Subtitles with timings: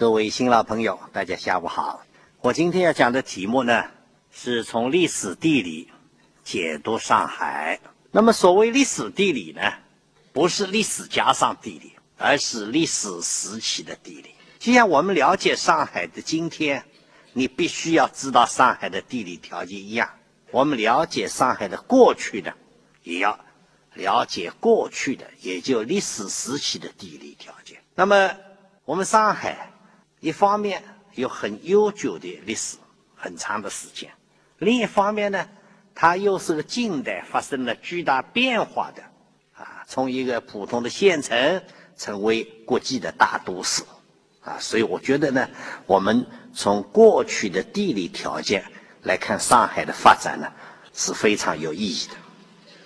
[0.00, 2.02] 各位新老朋友，大家下午好。
[2.40, 3.84] 我今天要讲的题目呢，
[4.32, 5.90] 是从历史地理
[6.42, 7.78] 解读上海。
[8.10, 9.60] 那么，所谓历史地理呢，
[10.32, 14.30] 不是历史加上地理，而是历史时期的地理。
[14.58, 16.82] 就像我们了解上海的今天，
[17.34, 20.08] 你必须要知道上海的地理条件一样。
[20.50, 22.50] 我们了解上海的过去的，
[23.02, 23.38] 也要
[23.92, 27.76] 了解过去的，也就历史时期的地理条件。
[27.94, 28.34] 那么，
[28.86, 29.69] 我们上海
[30.20, 30.82] 一方面
[31.14, 32.76] 有很悠久的历史，
[33.16, 34.08] 很长的时间；
[34.58, 35.48] 另一方面呢，
[35.94, 39.02] 它又是个近代发生了巨大变化的，
[39.54, 41.62] 啊，从一个普通的县城
[41.96, 43.82] 成为国际的大都市，
[44.42, 45.48] 啊，所以我觉得呢，
[45.86, 48.64] 我们从过去的地理条件。
[49.04, 50.46] 来看上海的发展呢，
[50.92, 52.14] 是非常有意义的。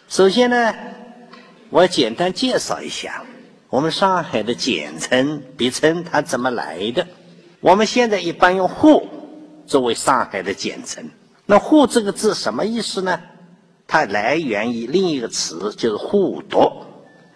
[0.09, 0.73] 首先呢，
[1.71, 3.25] 我简单介绍一下
[3.69, 7.05] 我们上海的简称、别称它怎么来的。
[7.65, 9.09] 我们现在一般用“沪”
[9.67, 11.03] 作为上海的简称。
[11.47, 13.19] 那“沪”这个字什么意思呢？
[13.87, 16.87] 它来源于另一个词，就是“沪夺”。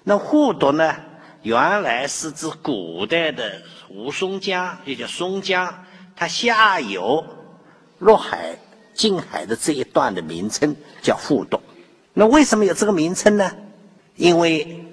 [0.04, 0.94] 那“沪夺”呢，
[1.40, 5.82] 原来是指古代的吴淞江，也叫松江，
[6.14, 7.24] 它下游
[7.98, 8.54] 入海。
[8.92, 11.58] 近海的这一段的名称叫沪夺，
[12.12, 13.50] 那为什么有这个名称呢？
[14.16, 14.84] 因为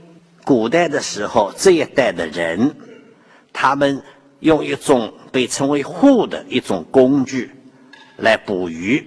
[0.45, 2.73] 古代的时候，这一带的人，
[3.51, 4.01] 他们
[4.41, 7.52] 用一种被称为沪的一种工具
[8.16, 9.05] 来捕鱼，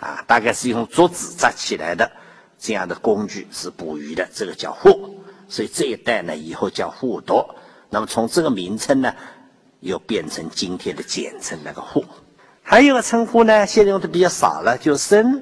[0.00, 2.10] 啊，大概是用竹子扎起来的
[2.58, 5.14] 这样的工具是捕鱼的，这个叫沪，
[5.48, 7.54] 所以这一带呢以后叫沪夺。
[7.88, 9.14] 那么从这个名称呢，
[9.78, 12.04] 又变成今天的简称那个沪。
[12.60, 15.40] 还有个称呼呢，现在用的比较少了，就生”。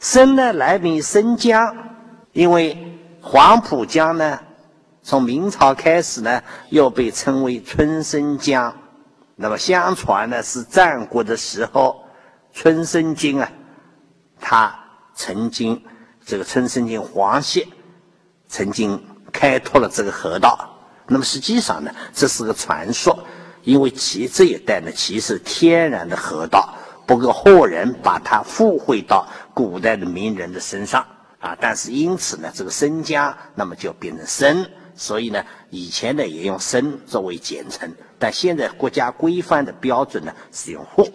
[0.00, 1.74] 生呢，来源于申江，
[2.34, 2.76] 因为
[3.22, 4.38] 黄浦江呢，
[5.02, 8.76] 从明朝开始呢，又被称为春生江。
[9.42, 12.04] 那么相传呢，是战国的时候，
[12.52, 13.50] 春申君啊，
[14.38, 14.78] 他
[15.14, 15.82] 曾经
[16.26, 17.66] 这个春申君黄歇
[18.48, 19.02] 曾经
[19.32, 20.68] 开拓了这个河道。
[21.06, 23.18] 那么实际上呢，这是个传说。
[23.62, 26.74] 因为其这一带呢，其实天然的河道，
[27.06, 31.02] 不过后人把它附会到古代的名人的身上
[31.38, 31.56] 啊。
[31.58, 41.10] 但是因此呢，这个申江那么就变成申，所以呢，以前呢也用申作为简称，但现在国家规范的标准呢是用沪。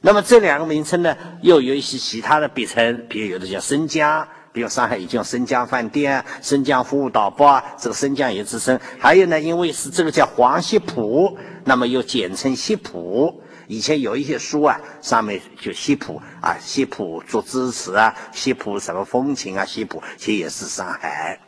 [0.00, 4.26] 那么这两个名称呢，又有一些其他的别称，比如有的叫申江。
[4.52, 8.78] 比如上海已经有申江饭店、申江服务导报啊，这个申江也之称。
[9.00, 13.42] 还有呢，因为是这个叫黄溪浦，那么又简称西浦。
[13.66, 21.40] 以前有一些书啊，上面就西浦啊，西浦做支持啊，西浦什么风情啊，西浦其实也是上海。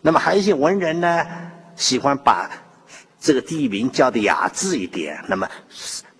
[0.00, 1.26] 那么还有一些文人呢，
[1.76, 2.50] 喜欢把
[3.18, 5.48] 这个地名叫的雅致一点，那么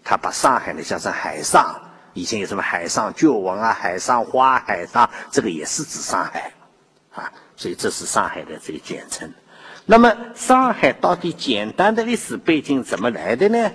[0.04, 1.80] 他把上海呢叫成海上。
[2.12, 6.52] 以前有什么海上旧闻啊，海上花，海上这个也是指上海，
[7.14, 9.32] 啊，所以这是上海的这个简称。
[9.86, 13.70] 那么上海到底简单的历史背景怎么来的呢？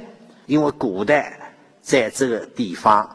[0.45, 3.09] 因为古代在这个地方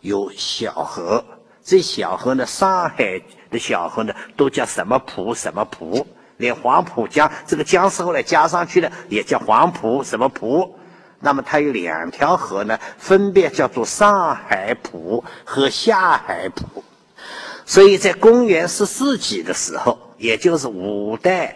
[0.00, 1.22] 有小河，
[1.62, 6.06] 这小河呢，上海的小河呢都叫什么浦什么浦，
[6.40, 10.76] 连黄浦江这个江是后来加上去的，也叫黄浦什么浦。
[11.20, 16.82] 那么它有两条河呢，分别叫做上海浦和下海浦。
[17.66, 21.54] 所以在公元十四纪的时候，也就是五代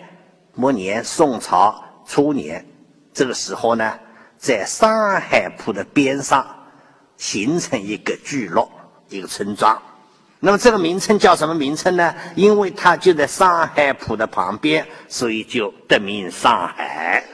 [0.55, 2.65] 末年、宋朝初年
[3.12, 3.99] 这个时候呢，
[4.37, 6.47] 在上海浦的边上
[7.17, 8.71] 形成一个聚落、
[9.09, 9.81] 一个村庄。
[10.44, 12.15] 那么这个名称叫什么名称呢？
[12.34, 17.25] 因为它就在上海浦的旁边，所以就得名上海。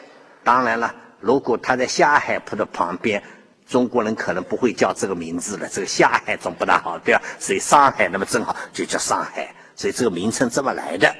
[0.45, 0.95] 当然了。
[1.19, 3.21] 如果它在下海浦的旁边，
[3.67, 5.69] 中国人可能不会叫这个名字了。
[5.69, 7.21] 这个下海总不大好，对吧？
[7.41, 11.13] 所以上海那么正好就叫上海，所以这个名称这么来的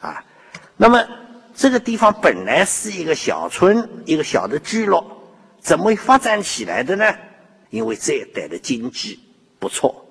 [0.00, 0.20] 啊。
[0.76, 1.02] 那么
[1.54, 5.06] 这个地方本来是一个小村，一个小的聚落，
[5.60, 7.14] 怎么会发展起来的呢？
[7.70, 9.20] 因为这一带的经济
[9.60, 10.04] 不错，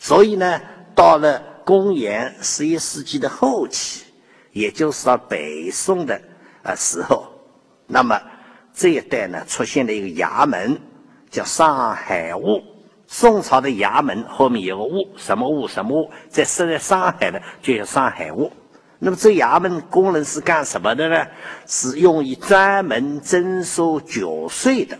[0.00, 0.60] 所以呢，
[0.96, 4.06] 到了公元十一世纪的后期，
[4.50, 6.20] 也就是到北宋的
[6.64, 7.30] 啊时候，
[7.86, 8.20] 那么。
[8.72, 10.80] 这一带呢，出现了一个衙门，
[11.28, 12.62] 叫上海务。
[13.08, 18.50] 宋朝的衙门后面有个务，什么务什么务，在设在上海的就叫上海务。
[19.00, 21.26] 那么这衙门功能是干什么的呢？
[21.66, 24.96] 是用于专门征收酒税的。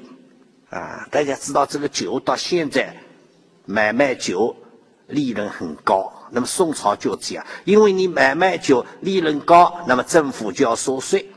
[0.68, 2.94] 啊，大家知道这个酒到现在
[3.64, 4.54] 买卖酒
[5.10, 6.12] 利润很高。
[6.30, 11.28] 那么宋朝就这样，因为你买卖酒利润高，那么政府就要收税。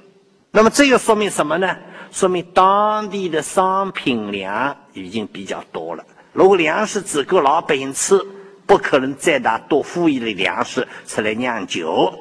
[0.52, 1.76] 那么这又说明什么呢？
[2.12, 6.06] 说明当地的商品粮已经比较多了。
[6.32, 8.20] 如果粮食只够老百姓吃，
[8.68, 12.14] 不可能再拿多富裕的粮食出来酿酒，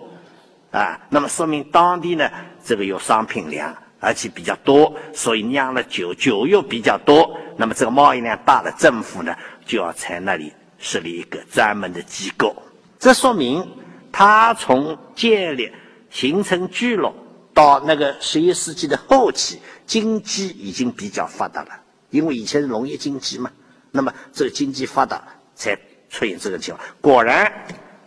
[0.70, 2.26] 啊，那么说明当地呢
[2.64, 10.50] 这个有商品粮，而且比较多，所以酿了酒，酒又比较多，那么这个贸易量大了，政府呢就要在那里
[10.82, 12.54] 设立一个专门的机构。
[12.98, 13.66] 这说明
[14.10, 15.70] 他从建立
[16.10, 17.14] 形成聚落
[17.54, 21.70] 到那个十一世纪的后期，经济已经比较发达了，
[22.10, 23.50] 因为以前是农业经济嘛。
[23.90, 25.22] 那么这个经济发达
[25.54, 25.74] 才
[26.10, 26.86] 出现这个情况。
[27.00, 27.50] 果然，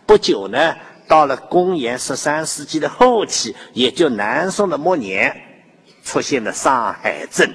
[0.04, 0.76] 不久呢，
[1.08, 5.34] 到了公元十三世纪的后期，也就南宋的末年，
[6.04, 7.52] 出现了上海镇。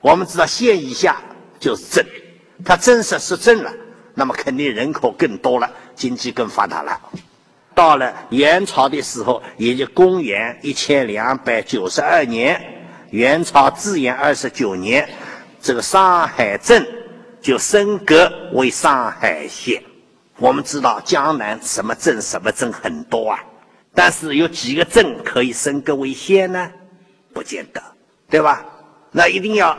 [0.00, 1.20] 我们知道县以下
[1.58, 2.04] 就是镇，
[2.64, 3.72] 它正式是镇了，
[4.14, 7.00] 那么肯定人口更多了，经济更发达了。
[7.74, 12.60] 到了元朝的时候，也就公元一千两百九十二年，
[13.10, 15.08] 元朝至元二十九年，
[15.60, 16.86] 这个上海镇。
[17.42, 19.82] 就升格为上海县。
[20.38, 23.44] 我们知道江南什么镇什么镇很多啊，
[23.92, 26.70] 但是有几个镇可以升格为县呢？
[27.34, 27.82] 不见得，
[28.30, 28.64] 对吧？
[29.10, 29.76] 那一定要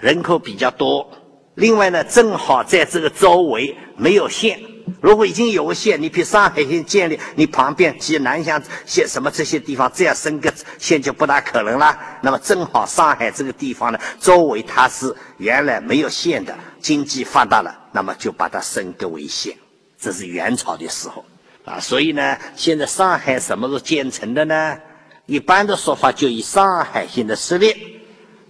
[0.00, 1.06] 人口比较多。
[1.54, 4.60] 另外呢，正好在这个周围没有县。
[5.00, 11.98] 如果已经有个县，你比上海县建立，你旁边及南乡县什么这些地方，这样升个县就不大可能了。
[12.20, 16.54] 那么正好上海这个地方呢，周围它是原来没有县的。
[16.80, 19.56] 经济发达了，那么就把它升格为县，
[19.98, 21.24] 这是元朝的时候
[21.64, 21.80] 啊。
[21.80, 24.76] 所以呢，现在上海什么时候建成的呢？
[25.24, 28.02] 一般的说法就以上海县的设立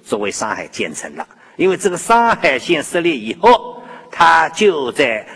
[0.04, 1.24] 作为上海建成了。
[1.56, 5.26] 因为这个上海县设立以后，它就在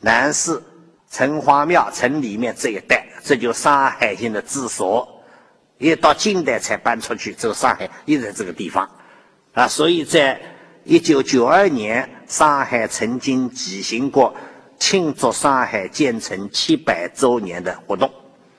[0.00, 0.62] 南市
[1.10, 5.08] 城隍庙城里面这一带，这就上海县的治所。
[5.78, 8.90] 一到近代才搬出去，这个上海一直在这个地方
[9.52, 9.68] 啊。
[9.68, 10.40] 所以在
[10.84, 12.08] 一九九二年。
[12.28, 14.34] 上海曾经举行过
[14.80, 18.10] 庆祝上海建成七百周年的活动。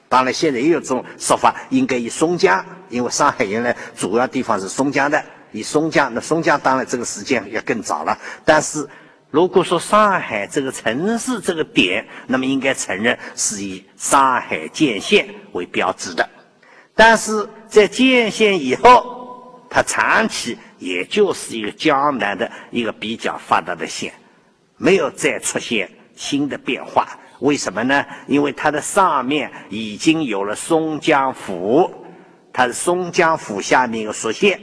[0.07, 6.13] 当然，现在也有这种说法，应该以松江，因为上海原来主要地方是松江的，以松江。
[6.13, 8.17] 那松江当然这个时间要更早了。
[8.45, 8.87] 但是，
[9.29, 16.27] 如果说上海这个城市这个点，那么应该承认是以上海建县为标志的。
[16.95, 20.57] 但是在建县以后，它长期。
[20.79, 24.13] 也就是一个江南的一个比较发达的县，
[24.77, 27.17] 没有再出现新的变化。
[27.39, 28.05] 为什么呢？
[28.27, 31.91] 因为它的上面已经有了松江府，
[32.53, 34.61] 它是松江府下面一个属县。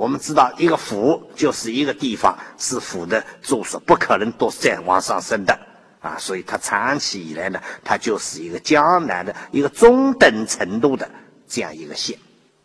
[0.00, 5.52] 我们知道，一个府就是一个地方是府的住所，不可能都是在往上升的
[6.00, 6.16] 啊。
[6.18, 11.06] 所以它长期以来呢，它就是一个江南的一个中等程度的
[11.46, 12.16] 这样一个县。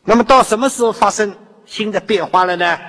[0.05, 1.35] 那么到什么时候发生？
[1.65, 2.79] 新的变化了呢？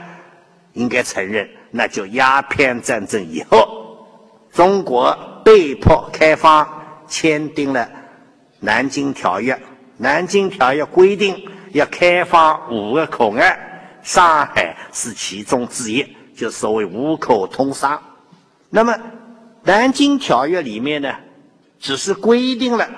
[0.75, 4.07] 应该承认，那就鸦片战争以后，
[4.53, 5.13] 中国
[5.45, 6.69] 被迫开放，
[7.09, 7.81] 签订了
[8.61, 9.53] 《南京条约》。
[9.97, 13.59] 《南京条约》规定要开放五个口岸，
[14.07, 16.07] 上海是其中之一，
[16.37, 18.01] 就所谓五口通商。
[18.71, 18.93] 那么，
[19.65, 21.13] 《南京条约》里面呢，
[21.81, 22.89] 只是规定了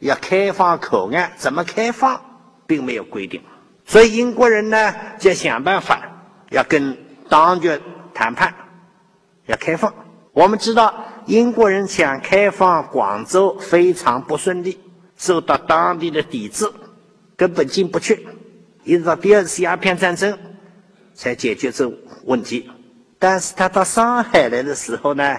[0.00, 2.20] 要开放口岸，怎么开放，
[2.66, 3.40] 并没有规定。
[3.84, 6.02] 所以英国人呢，就想办法
[6.50, 6.98] 要跟
[7.28, 7.80] 当局
[8.12, 8.52] 谈判，
[9.46, 9.94] 要开放。
[10.32, 10.92] 我们知道，
[11.26, 14.76] 英国人想开放广州非常不顺利，
[15.16, 16.68] 受到当地的抵制，
[17.36, 18.26] 根本进不去。
[18.86, 20.38] 一直到第二次鸦片战争
[21.12, 21.86] 才解决这
[22.24, 22.70] 问题。
[23.18, 25.38] 但是他到上海来的时候呢，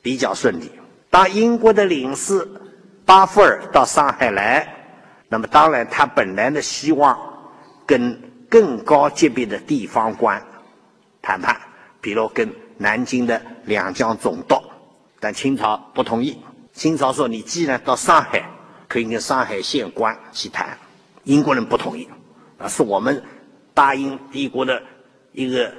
[0.00, 0.72] 比较顺利。
[1.10, 2.48] 当英国的领事
[3.04, 4.66] 巴夫尔到上海来，
[5.28, 7.18] 那么当然他本来的希望。
[7.86, 8.18] 跟
[8.48, 10.42] 更高级别的地方官
[11.20, 11.54] 谈判，
[12.00, 14.56] 比如跟南京的两江总督，
[15.20, 16.42] 但清朝不同意。
[16.72, 18.42] 清朝说：“你既然到上海，
[18.88, 20.78] 可以跟上海县官去谈。”
[21.24, 22.08] 英国人不同意，
[22.68, 23.22] 是我们
[23.72, 24.82] 大英帝国的
[25.32, 25.72] 一个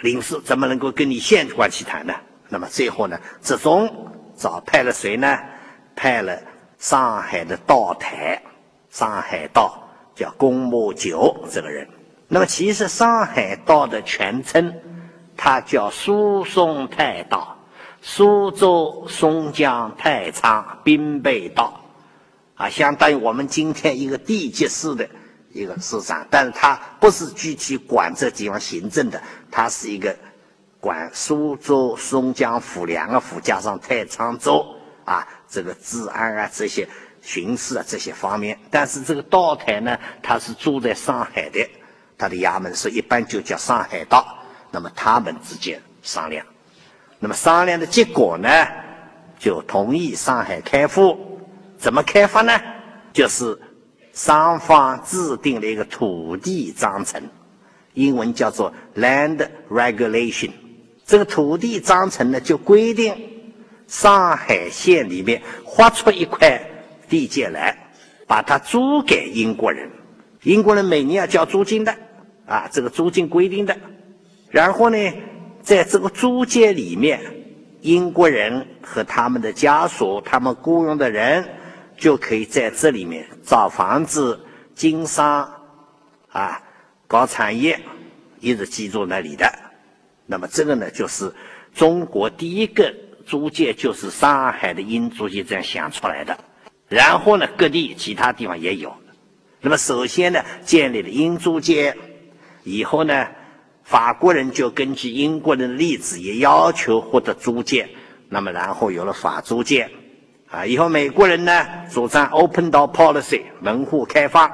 [0.00, 2.14] 领事，怎么能够跟你县官去谈呢？
[2.48, 3.88] 那么最后呢，最终
[4.36, 5.38] 找派了谁呢？
[5.94, 6.40] 派了
[6.78, 8.42] 上海的道台，
[8.90, 9.76] 上海道。
[10.12, 11.88] 叫龚木九这个人，
[12.28, 14.74] 那么其实上海道的全称，
[15.34, 17.56] 他叫苏松泰道，
[18.02, 21.80] 苏州松江太仓兵备道，
[22.54, 25.08] 啊，相当于我们今天一个地级市的
[25.52, 30.16] 一个市长，但是他不是具体管这地方行政的，他是一个
[30.78, 34.66] 管苏州松江府两个府加上太仓州
[35.04, 36.88] 啊，这个治安啊这些。
[37.22, 41.68] 巡视啊，这些方面，但是这个道台呢，他是住在上海的，
[42.16, 44.26] 他的衙门是一般就叫上海道。
[44.70, 46.46] 那么他们之间商量，
[47.18, 48.48] 那么商量的结果呢，
[49.38, 51.14] 就同意上海开埠。
[51.76, 52.58] 怎么开发呢？
[53.12, 53.54] 就是
[54.22, 57.22] 双方制定了一个土地章程，
[57.94, 60.50] 英文叫做 Land Regulation。
[61.06, 63.14] 这个土地章程呢，就规定
[63.86, 66.60] 上海县里面划出一块
[67.08, 67.74] 地界来，
[68.26, 69.88] 把它租给英国人。
[70.42, 71.96] 英国人每年要交租金的，
[72.44, 73.74] 啊，这个租金规定的。
[74.50, 74.98] 然后呢，
[75.62, 77.18] 在这个租界里面，
[77.80, 81.42] 英国人和他们的家属，他们雇佣的人，
[82.00, 84.40] 就可以在这里面造房子、
[84.74, 85.46] 经商，
[86.30, 86.62] 啊，
[87.06, 87.78] 搞产业，
[88.40, 89.46] 一直居住那里的。
[90.24, 91.30] 那么这个呢，就是
[91.74, 92.92] 中国第一个
[93.26, 96.36] 租界，就是上海的英租界这样想出来的。
[96.88, 98.96] 然后呢，各地其他地方也有。
[99.60, 101.94] 那么首先呢，建立了英租界，
[102.64, 103.28] 以后呢，
[103.84, 107.86] 法国人就根据英国人的例子，也要求获得租界。
[108.30, 109.90] 那么然后有了法租界，
[110.50, 114.50] 啊，以后美国人呢主张 open door policy，门户开放，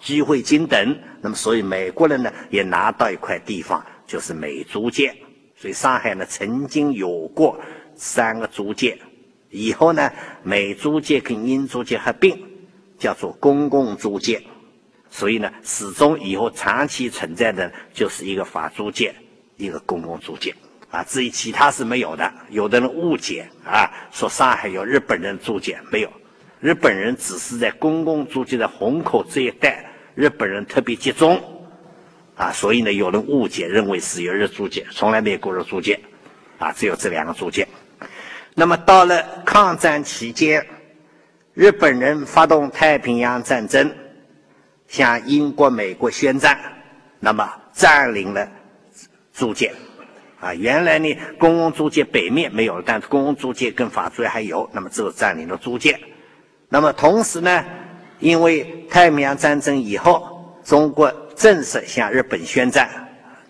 [0.00, 0.98] 机会均等。
[1.20, 5.14] 那么所以美国人呢也拿到一块地方，就是美租界。
[5.56, 7.58] 所以上海呢曾经有过
[7.94, 8.98] 三个租界，
[9.50, 10.10] 以后呢
[10.42, 12.46] 美租界跟英租界合并。
[12.98, 14.42] 叫做公共租界，
[15.08, 19.14] 所以呢，始终以后长期存在的就是一个法租界，
[19.56, 20.52] 一个公共租界
[20.90, 21.04] 啊。
[21.04, 26.12] 至于其他是没有的，有的人误解啊，说上海有日本人租界，没有，
[26.60, 31.40] 日本人只是在公共租界的虹口这一带，日本人特别集中
[32.36, 35.98] 啊，所以呢，有人误解认为是有日租界，从来没有过日租界
[36.58, 37.66] 啊，只有这两个租界。
[38.54, 40.64] 那么到了抗战期间。
[41.54, 43.92] 日本人发动太平洋战争，
[44.86, 46.56] 向英国、美国宣战，
[47.18, 48.48] 那么占领了
[49.32, 49.74] 租界。
[50.40, 55.98] 啊，原来呢，公共租界北面没有了，但是公共租界跟法租界还有，那么这个占领了租界。
[56.68, 57.64] 那么同时呢，
[58.20, 62.88] 因为太平洋战争以后，中国正式向日本宣战，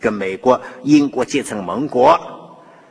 [0.01, 2.19] 跟美国、英国结成盟国。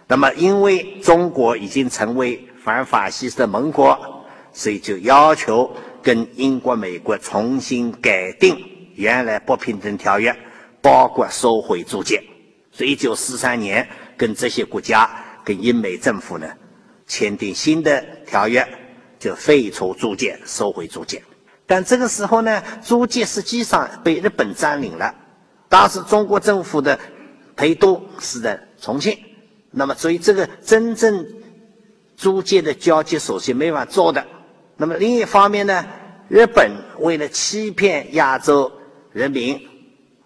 [0.08, 4.14] 那么因为中国已经成为反法西斯的盟国。
[4.54, 8.58] 所以就要求跟英国、美国重新改定
[8.96, 10.36] 原来不平等条约，
[10.82, 12.20] 包括收回租界。
[12.78, 15.10] 所以，一九四三年跟这些国家、
[15.44, 16.48] 跟英美政府呢
[17.08, 18.64] 签订新的条约，
[19.18, 21.20] 就废除租界、收回租界。
[21.66, 25.12] 但这个时候呢，租界实际上被日本占领了。
[25.68, 27.00] 当时中国政府的
[27.56, 29.18] 陪都是在重庆，
[29.72, 31.26] 那么所以这个真正
[32.16, 34.24] 租界的交接手续没法做的。
[34.76, 35.84] 那么另一方面呢，
[36.30, 38.72] 日本为了欺骗亚洲
[39.12, 39.60] 人民，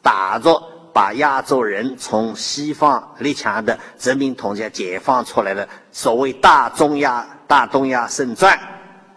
[0.02, 0.62] 打着
[0.94, 8.58] 把亚洲人从西方列强的殖民统治解放出来的所谓大中亚、大东亚圣传，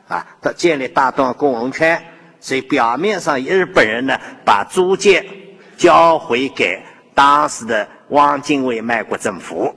[0.08, 2.02] 啊，他建立大东亚共荣圈，
[2.40, 5.24] 所以表面上日本人呢把租界
[5.76, 6.82] 交回给
[7.14, 9.74] 当时的汪精卫卖国政府，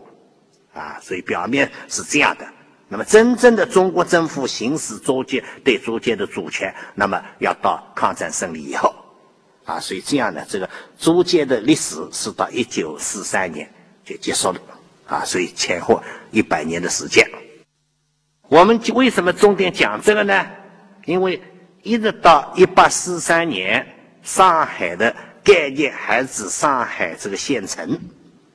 [0.74, 2.46] 啊，所以表面是这样的。
[2.90, 8.96] 那么，真正的中国政府行使租界对租界的主权，那么要到抗战胜利以后，
[9.68, 13.70] 啊，所以这样呢，这个租界的历史是到一九四三年
[14.06, 14.60] 就结束了，
[15.06, 17.30] 啊，所以前后一百年的时间。
[18.48, 20.48] 我们为什么重点讲这个呢？
[21.04, 21.42] 因为
[21.84, 23.86] 一直到一八四三年，
[24.24, 28.00] 上海的概念还是上海这个县城。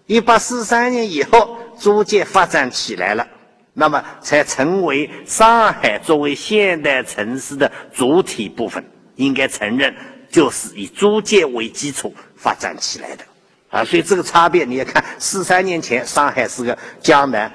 [0.06, 3.28] 一八四三年以后，租界发展起来了。
[3.74, 8.82] 那么才成为上海作为现代城市的主体部分，
[9.16, 9.94] 应该承认
[10.32, 13.24] 就是以租界为基础发展起来的
[13.70, 13.84] 啊。
[13.84, 17.52] 所以这个差别你也看，四三年前上海是个江南，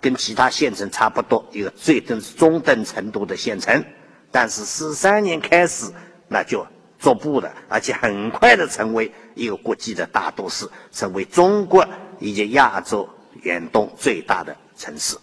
[0.00, 3.84] 跟其他县城差不多一个最等中等程度的县城，
[4.30, 5.92] 但是四三年开始
[6.28, 6.64] 那就
[7.00, 11.84] 逐步的，而且很快的成为一个国际的大都市，成为中国
[12.20, 13.08] 以及亚洲
[13.42, 15.16] 远东最大的城市。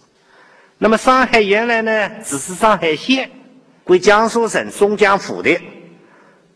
[0.76, 3.30] 那么上海原来呢，只是上海县，
[3.82, 5.58] 归江苏省松江府的。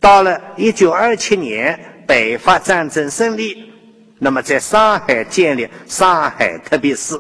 [0.03, 1.79] 到了一九二七年
[2.09, 3.73] 北伐战争胜利，
[4.19, 7.19] 那么在上海建立上海特别市。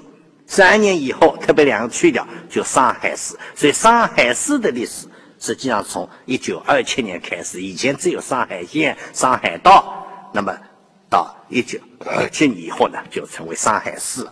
[0.48, 3.36] 三年以后，特别两个去掉，就上海市。
[3.54, 5.06] 所以上海市的历史
[5.38, 10.04] 实际上从一九二七年开始，以前只有上海县、上海道。
[10.32, 10.52] 那么
[11.08, 14.26] 到一九二七年以后呢，就成为上海市。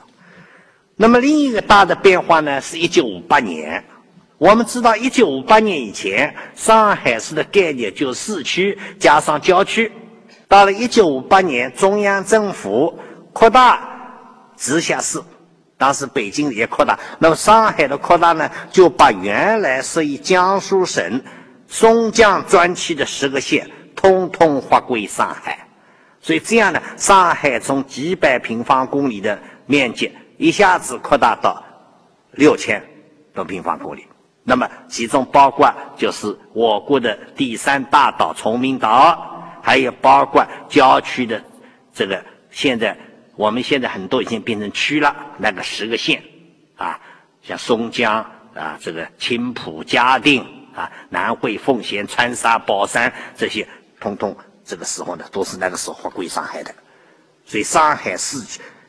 [0.97, 3.83] 那么另一个大的变化呢，是一九五八年。
[4.41, 9.93] 我们知道，一九五八年以前，上海市的概念就是市区加上郊区，
[10.49, 12.99] 到了一九五八年，中央政府
[13.35, 13.87] 扩大
[14.57, 15.21] 直辖市，
[15.77, 21.23] 当时北京也扩大，那么上海的扩大呢，就把原来属于江苏省
[21.69, 25.59] 松江专区的十个县，通通划归上海。
[26.23, 31.63] 所以这样呢，上海从几百平方公里的面积，一下子扩大到
[32.31, 32.83] 六千
[33.35, 34.07] 多平方公里。
[34.43, 39.27] 那么其中包括就是我国的第三大岛崇明岛。
[39.63, 41.45] 还有包括郊区的
[41.93, 42.97] 这个，现在
[43.37, 46.23] 我们现在很多已经变成区了，那个十个县
[46.77, 46.99] 啊，
[47.43, 50.43] 像松江啊，这个青浦、嘉定
[50.75, 53.69] 啊、南汇、奉贤、川沙、宝山这些，
[54.01, 56.75] 通通这个时候呢，都是那个时候划归上海的。
[57.45, 58.39] 所以上海市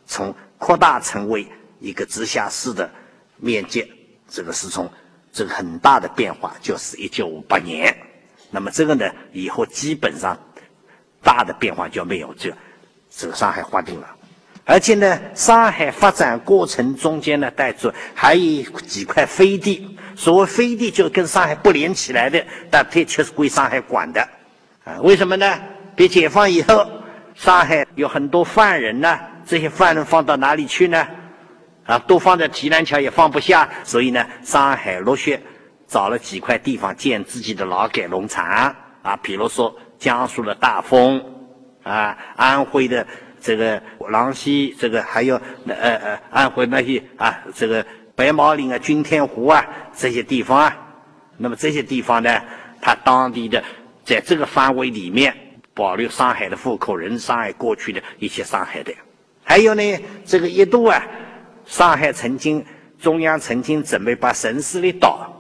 [0.06, 1.46] 从扩大成为
[1.82, 2.90] 一个直辖市的
[3.36, 3.92] 面积，
[4.30, 4.90] 这个是从
[5.32, 7.96] 这个很大的变化，就是一九五八年。
[8.50, 10.38] 那么这个呢，以后基本上。
[11.24, 12.52] 大的变化就没有，这
[13.08, 14.08] 这个上海划定了，
[14.66, 24.28] 而且呢，上海发展过程中间呢，带着还有几块飞地，所谓飞地就跟上海不连起来的，但它却是归上海管的，
[24.84, 25.60] 啊，为什么呢？
[25.96, 26.90] 被解放以后，
[27.36, 31.08] 上海有很多犯人呢，这些犯人放到哪里去呢？
[31.92, 35.40] 啊，都放在提篮桥也放不下，所以呢，上海陆续
[35.88, 38.46] 找了几块地方建自己的劳改农场，
[39.02, 39.76] 啊，比如说。
[40.02, 41.24] 江苏的大丰，
[41.84, 43.06] 啊，安徽的
[43.40, 43.80] 这个
[44.10, 45.36] 郎溪，这个还有
[45.68, 49.64] 呃呃，安徽那些啊，这个白毛岭啊、君天湖啊
[49.96, 50.76] 这些地方啊，
[51.38, 52.42] 那么这些地方呢，
[52.82, 53.64] 它当地的
[54.04, 55.32] 在这个范围里面
[55.76, 58.92] 保留上海的户口人，上海过去的一些上海的，
[59.44, 59.84] 还有呢，
[60.26, 61.00] 这个一度啊，
[61.66, 62.66] 上海曾经
[63.00, 65.32] 中央曾经准备把城市的岛、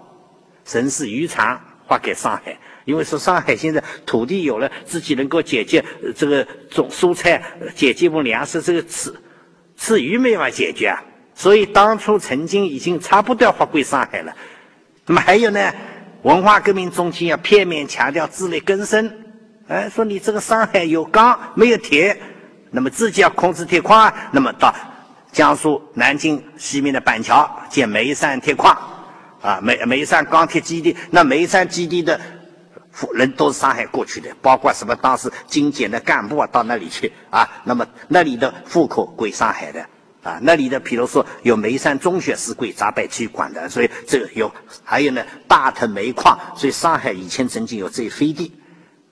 [0.66, 2.58] 城市渔场划给上海。
[2.86, 5.86] 因为说上海现在土地有了，自己能够解决
[6.16, 7.42] 这个种蔬菜，
[7.76, 9.14] 解决不粮食这个吃
[9.78, 11.00] 吃鱼没法解决啊，
[11.36, 14.36] 所以当初曾经已经差不多划归上海了。
[15.06, 15.72] 那么还有呢，
[16.24, 19.12] 文化革命中间要片面强调自力更生，
[19.68, 22.20] 哎，说你这个上海有钢没有铁，
[22.72, 24.74] 那么自己要控制铁矿，那么到
[25.32, 28.78] 江苏南京西面的板桥建煤山铁矿，
[29.42, 32.20] 啊，煤煤山钢铁基地，那煤山基地的。
[33.14, 37.50] 人都是上海过去的，包括什么当时精简的干部啊，到那里去啊。
[37.64, 39.82] 那么那里的户口归上海的
[40.22, 48.52] 啊，那里的比如说有眉山中学是归闸北区管的，所以这有还有呢大藤煤矿，所以上海以前曾经有这一飞地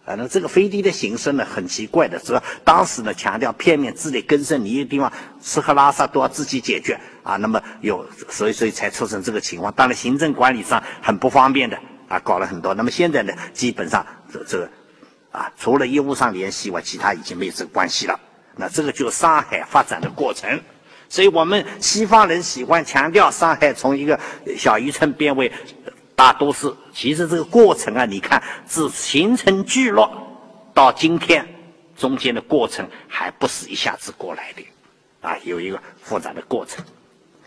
[0.09, 0.15] 啊。
[0.17, 2.43] 那这个飞地的形式呢很奇怪的，是吧？
[2.63, 7.35] 当时呢强调片面自力更生，你一个地方吃喝拉撒都要自己解决啊。
[7.37, 11.77] 那么有所以所以才促成这个情况，当然行政管理上很不方便的。
[12.09, 12.73] 啊，搞了很多。
[12.73, 14.67] 那么现在呢，基本上这这个
[15.31, 18.19] 啊，除了业务上联系外，其他已经没有这个关系了。
[18.55, 20.59] 那这个就是上海发展的过程。
[21.07, 24.19] 所以我们西方人喜欢强调上海从一个
[24.57, 25.51] 小渔村变为
[26.15, 26.73] 大都市。
[26.99, 30.11] 其实这个过程啊，你看自形成聚落
[30.73, 31.47] 到今天
[31.95, 34.61] 中间的过程，还不是一下子过来的
[35.21, 36.83] 啊，有一个复杂的过程。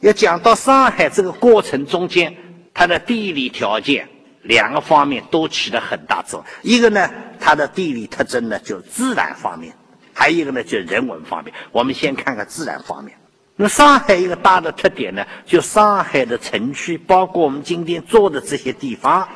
[0.00, 2.34] 要讲到上海这个过程中间，
[2.72, 4.08] 它的地理条件。
[4.44, 6.72] 两个方面都起了很大作用。
[6.72, 9.70] 一个呢，它的地理特征呢，就自然方面；
[10.14, 11.52] 还有一个呢，就人文方面。
[11.70, 13.14] 我们先看看自然方面。
[13.54, 19.28] 那上海一个大的特点呢，就上海的城区，包括我们今天坐的这些地方，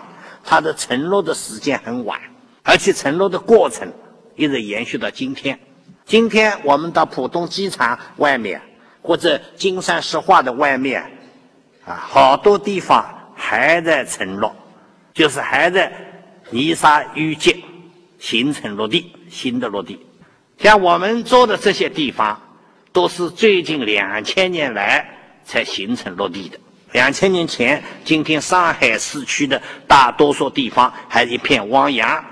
[0.46, 2.18] 它的沉落的时间很晚，
[2.62, 3.92] 而且沉落的过程
[4.36, 5.58] 一直延续到今天。
[6.04, 8.62] 今天我们到浦东机场外面，
[9.02, 11.02] 或者金山石化的外面，
[11.84, 13.04] 啊，好多地方
[13.34, 14.54] 还在沉落。
[15.12, 15.90] 就是还在
[16.50, 17.64] 泥沙淤积
[18.18, 19.98] 形成落地，新的落地。
[20.58, 22.38] 像我们做的这些地方，
[22.92, 25.08] 都是最近两千年来
[25.42, 26.58] 才形成落地的。
[26.96, 32.24] 两千年前，今天上海市区的大多数地方还一片汪洋，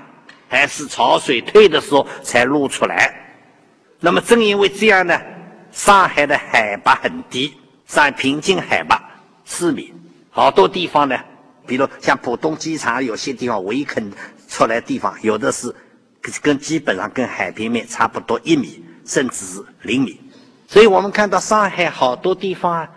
[0.47, 3.13] 还是潮水退的时候才露出来。
[3.99, 5.21] 那么正因为这样呢，
[5.71, 7.53] 上海的海拔很低，
[7.85, 8.99] 上平均海拔
[9.45, 9.93] 四米，
[10.31, 11.15] 好多地方呢。
[11.67, 14.11] 比如像浦东机场，有些地方围垦
[14.47, 15.71] 出来地方，有的是
[16.41, 20.19] 跟基本上跟海平面差不多一米，甚至是零米。
[20.67, 22.89] 所以我们看到上海好多地方啊，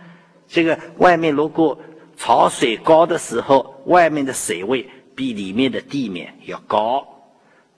[0.48, 1.78] 这个外面如果
[2.16, 7.06] 潮水高的时候，外面的水位比里面的地面要高。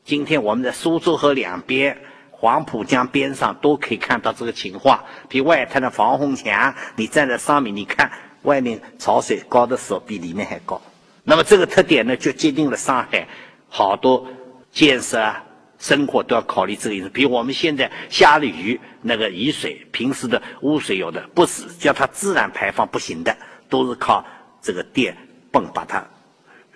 [0.04, 1.98] 今天我们在苏州河两边、
[2.30, 5.04] 黄浦江边上都可以看到这个情况。
[5.28, 8.10] 比外滩的防洪墙，你站在上面，你看。
[8.42, 10.80] 外面潮水高的时候比里面还高，
[11.24, 13.28] 那么这个特点呢，就决定了上海
[13.68, 14.26] 好多
[14.72, 15.44] 建设啊、
[15.80, 17.08] 生活都要考虑这个因素。
[17.08, 23.36] 比如我们现在下了雨，那个雨水，平时的污水有的不是叫它自然排放不行的，
[23.68, 24.24] 都是靠
[24.62, 25.16] 这个电
[25.50, 26.06] 泵把它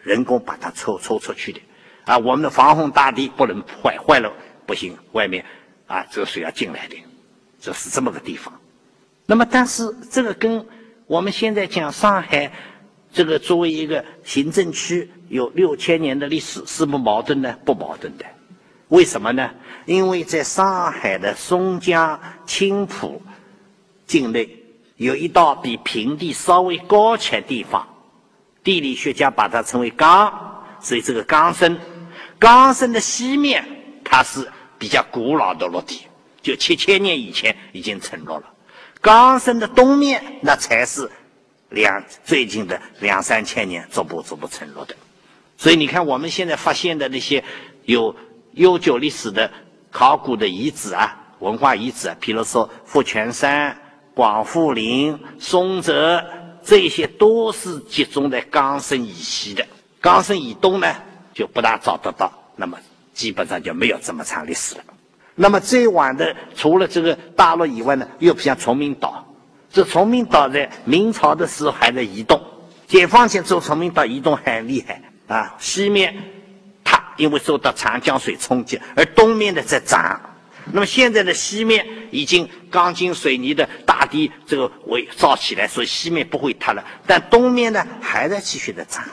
[0.02, 1.60] 人工把它抽抽出去的。
[2.06, 4.32] 啊，我们的防洪大堤不能坏，坏了
[4.66, 5.44] 不行，外面
[5.86, 6.96] 啊这个水要进来的，
[7.60, 8.52] 这是这么个地方。
[9.26, 10.66] 那么，但是这个跟
[11.06, 12.52] 我们现在讲上海
[13.12, 18.24] 这个作为一个行政区有六千年的历史是不矛盾的，不矛盾的。
[18.94, 19.50] 为什么呢？
[19.87, 23.20] 因为在上海的松江、青浦
[24.07, 24.48] 境内
[24.96, 27.85] 有一道比平地稍微高起来地方，
[28.62, 30.33] 地理学家把它称为冈，
[30.80, 31.76] 所以这个冈深。
[32.38, 33.66] 冈深的西面，
[34.04, 36.02] 它是比较古老的陆地，
[36.40, 38.44] 就七千年以前已经沉落了。
[39.00, 41.11] 冈深的东面，那才是
[41.70, 44.94] 两最近的两三千年逐步逐步沉落的。
[45.57, 47.42] 所以你看，我们现在发现的那些
[47.87, 48.14] 有
[48.54, 49.50] 悠久历史的
[49.90, 53.76] 考古的遗址啊，文化遗址，啊，比如说富泉山、
[54.14, 56.24] 广富林、松泽，
[56.62, 59.66] 这些都是集中在冈深以西的。
[60.00, 60.94] 冈深以东呢？
[61.32, 62.78] 就不大找得到，那么
[63.12, 64.84] 基本上就没有这么长历史了。
[65.34, 69.26] 那么最晚的，除了这个大陆以外呢，又不像崇明岛。
[69.72, 72.40] 这崇明岛在明朝的时候还在移动，
[72.86, 75.56] 解放前做崇明岛移动很厉害啊。
[75.58, 76.14] 西面
[77.16, 80.20] 因为受到长江水冲击，而东面的在涨。
[80.72, 86.83] 那么现在的西面已经钢筋水泥的大堤这个围造起来，所以西面不会塌了。
[87.07, 89.05] 但东面呢还在继续的涨。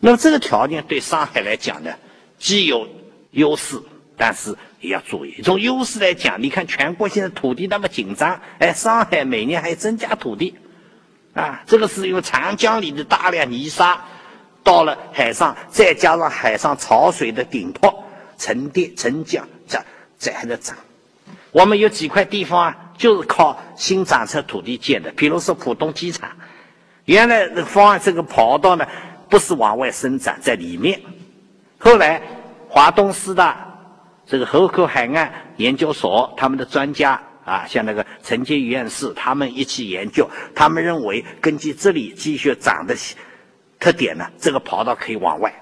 [0.00, 1.92] 那么这个条件对上海来讲呢，
[2.38, 2.88] 既有
[3.32, 3.78] 优势，
[4.16, 5.42] 但是也要注意。
[5.42, 10.54] 从优势来讲，你看全国现在土地那么紧张，哎，上海每年还增加土地，
[11.34, 14.02] 啊，这个是因为长江里的大量泥沙
[14.66, 18.04] 到了海上，再加上海上潮水的顶托
[18.36, 19.78] 沉淀沉降，这
[20.18, 20.76] 这还在涨。
[21.52, 26.28] 我们有几块地方啊，就是靠新长出土地建的，比如说浦东机场，
[27.04, 28.84] 原来的方案这个跑道呢。
[29.28, 31.00] 不是往外伸展在里面，
[31.78, 32.22] 后来
[32.68, 33.76] 华东师大
[34.24, 42.94] 这个河口海岸研究所他们的专家啊，像那个陈杰院士，他们一起研究，他们认为根据这里积雪长的
[43.78, 45.52] 特点呢，这个跑道可以往外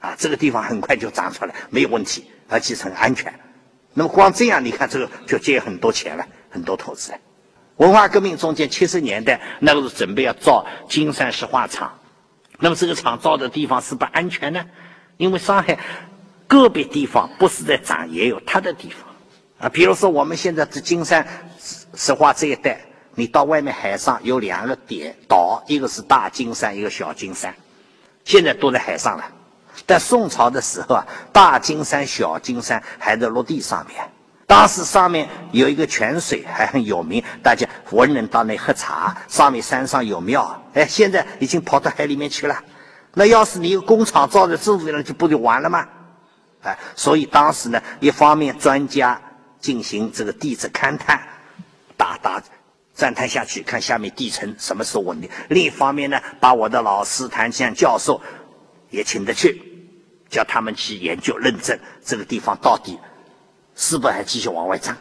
[0.00, 3.32] 啊，这个地方很快就长出来，没有问题，而且很安全。
[3.94, 7.12] 那么光这样，你看这个就借很多钱了，很多投资。
[7.76, 11.98] 文化革命中间七十年代那个是准备要造金山石化厂。
[12.58, 14.64] 那么这个厂造的地方是不安全呢？
[15.16, 15.78] 因为上海
[16.46, 19.08] 个别地方不是在涨，也有它的地方
[19.58, 19.68] 啊。
[19.68, 21.26] 比如说我们现在这金山
[21.94, 22.80] 石化这一带，
[23.14, 27.54] 你到外面海上有两个点岛，一个是大金山，一个小金山，
[28.24, 29.24] 现在都在海上了。
[29.86, 34.02] 但宋朝的时候啊，大金山、小金山还在陆地上面。
[34.46, 39.16] 当时上面有一个泉水还很有名，大家文人到那喝茶。
[39.26, 42.62] 上面山上有庙，哎，现在已经跑到海里面去了。
[43.14, 45.86] 那要是你有工厂造在这里了，就不就完了吗？
[46.62, 49.20] 哎，所以当时呢，一方面专家
[49.58, 51.20] 进行这个地质勘探，
[51.96, 52.42] 打打
[52.94, 58.20] 站台下去看下面地层什么时候稳定；另一方面呢，把我的老师谭向教授
[58.90, 59.62] 也请得去，
[60.28, 62.98] 叫他们去研究认证这个地方到底。
[63.74, 64.94] 是不是还继续往外涨？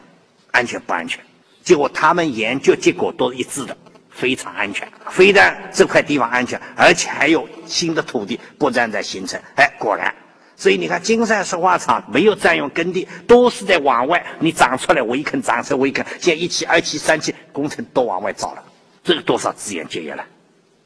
[0.52, 1.20] 安全不安全？
[1.62, 3.78] 结果他们研究结果都是一致的，
[4.10, 4.90] 非常安全。
[5.10, 9.38] 非但这块地方安全，而且还有新的土地不断在形成。
[9.58, 10.14] 哎，果然，
[10.62, 18.64] 所以你看，金山石化厂没有占用耕地，都是在往外你长出来围坑，长出来围坑，现在一期、二期、三期工程都往外造了，
[19.04, 20.24] 这个多少资源节约了？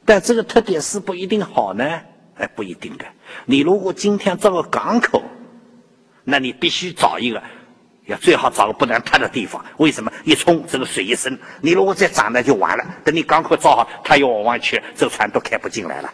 [0.05, 1.83] 但这个特点是不一定好呢？
[2.37, 3.03] 哎，不一定的。
[3.45, 5.21] 你如果今天造个港口，
[6.23, 7.43] 那你必须找一个。
[8.05, 10.09] 要最好找个不能塌的地方，为什么？
[10.23, 12.85] 一冲这个水一深，你如果再涨那就完了。
[13.03, 16.13] 等你港口造好，它又往外去，这船都开不进来了，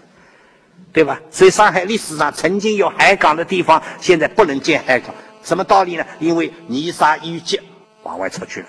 [0.94, 1.20] 对吧？
[1.30, 6.06] 所以上海历史上曾经有海港的地方，现在不能建海港，什么道理呢？
[6.20, 7.60] 因为泥沙淤积
[8.04, 8.68] 往外出去了，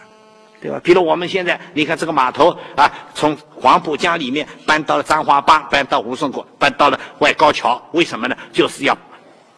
[0.60, 0.80] 对吧？
[0.82, 8.36] 比如我们现在，你看这个码头啊，从黄浦江里面搬到了张华浜，搬到吴淞口，搬到了外高桥，为什么呢？
[8.52, 8.96] 就是要。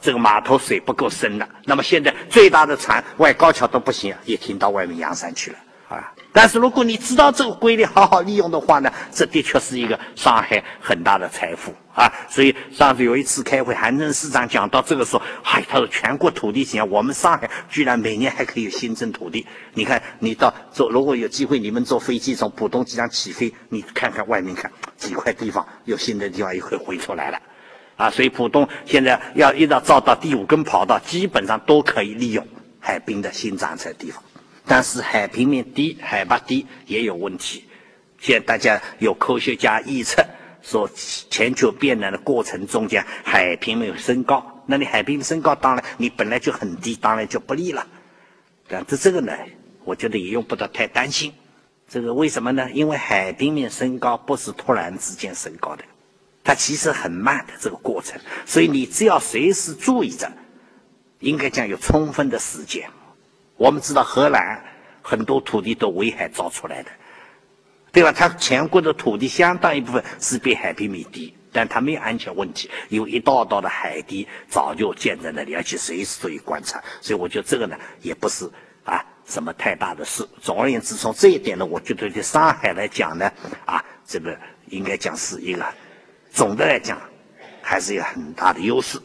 [0.00, 5.56] 这个码头水不够深了，那么现在最大的船外高桥都不行，也停到外面阳山去了
[5.98, 6.12] 啊。
[6.32, 12.10] 但是如果你知道这个规律，好好利用的话呢，这的确是一个上海很大的财富啊。
[12.28, 19.46] 所以上次有一次开会，韩正市长讲到这个时候，嗨，他说全国土地险，我们上海居然每年还可以新增土地。
[19.74, 27.38] 你看，你到坐如果有机会，你们坐飞机从浦东机场起飞，你看看外面看几块地方有新的地方又会回出来了。
[27.96, 32.44] 啊，所以浦东现在要一直造到第五根跑道，基本上都可以利用，
[32.80, 34.23] 海滨的新长出来地方。
[34.66, 37.64] 但是海平面低、海拔低也有问题。
[38.18, 40.24] 现在大家有科学家预测
[40.62, 40.88] 说，
[41.28, 44.62] 全球变暖的过程中间，海平面升高。
[44.66, 47.86] 那你海平面升高，当然你本来就很低，当然就不利了。
[48.66, 49.32] 但是这个呢，
[49.84, 51.30] 我觉得也用不着太担心。
[51.86, 52.66] 这个为什么呢？
[52.72, 55.84] 因为海平面升高不是突然之间升高的，
[56.42, 58.18] 它其实很慢的这个过程。
[58.46, 60.32] 所以你只要随时注意着，
[61.20, 62.88] 应该讲有充分的时间。
[63.64, 64.62] 我们知道荷兰
[65.00, 66.90] 很多土地都围海造出来的，
[67.92, 68.12] 对吧？
[68.12, 76.78] 它全国的土地相当一部分是比海平面低，但它没有安全问题，有一道道的海堤早就建在那里，而且随时都有观察。
[77.00, 78.44] 所以我觉得这个呢，也不是
[78.84, 80.28] 啊什么太大的事。
[80.42, 83.32] 总而言之，从这一点呢，我觉得对上海来讲呢，
[83.64, 85.64] 啊，这个应该讲是一个
[86.30, 87.00] 总的来讲
[87.62, 89.00] 还是有很大的优势。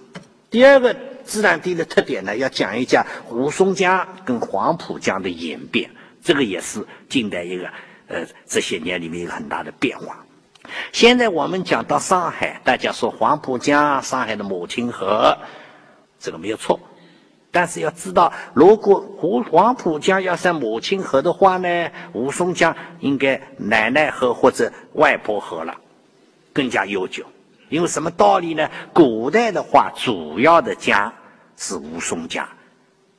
[0.50, 0.94] 第二个。
[1.30, 5.88] 自然地的特点呢，要讲一讲吴淞江跟黄浦江的演变，
[6.24, 7.70] 这个也是近代一个
[8.08, 10.18] 呃这些年里面一个很大的变化。
[10.92, 15.38] 现在我们讲到上海，大家说黄浦江，上海的母亲河，
[16.20, 16.80] 这个没有错。
[17.52, 25.76] 但是要知道，如果黄黄浦江要算母亲河的话呢，吴淞江应该奶奶河或者外婆河了，
[26.52, 27.24] 更加悠久。
[27.70, 28.68] 因为什么道理呢？
[28.92, 31.14] 古代的话，主要的江。
[31.60, 32.48] 是吴淞江，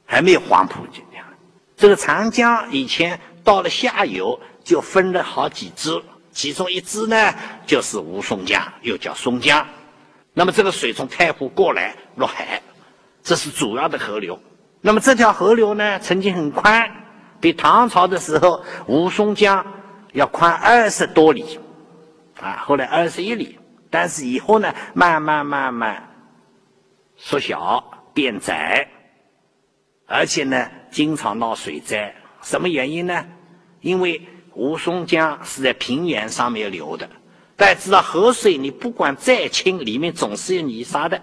[0.07, 1.05] 还没有黄浦江。
[1.77, 7.35] 这个长江以前到了下游就分了好几支，其中一支呢
[7.67, 9.67] 就是吴淞江，又叫松江。
[10.33, 12.63] 那么这个水从太湖过来入海，
[13.23, 14.39] 这是主要的河流。
[14.81, 16.91] 那么这条河流呢，曾经很宽，
[17.41, 19.67] 比唐朝的时候吴淞江
[20.13, 21.61] 要宽二十多里，
[22.41, 23.59] 啊，后来二十一里，
[23.91, 26.09] 但是以后呢，慢慢慢慢
[27.17, 28.00] 缩小。
[28.13, 28.89] 变窄，
[30.07, 32.15] 而且呢，经常闹水灾。
[32.43, 33.27] 什么原因呢？
[33.81, 34.21] 因为
[34.55, 37.09] 吴淞江是在平原上面流的。
[37.57, 41.21] 大家知道，河水你不管再清，里面总是有泥沙的。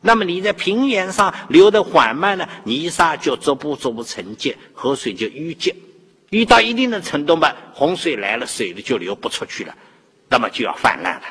[0.00, 5.74] 那么你在平原上流的缓慢呢，泥沙就逐步逐步沉积，河水就淤积。
[6.30, 9.74] 淤到一定的程度嘛，洪水来了，水就流不出去了，
[10.28, 11.22] 那么就要泛滥了。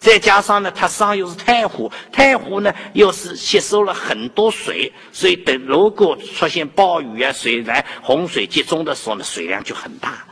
[0.00, 10.24] 再加上呢，它上游是太湖，太湖呢又是吸收了很多水，所以等如果出现暴雨啊、水来洪水集中的时候呢，水量就很大。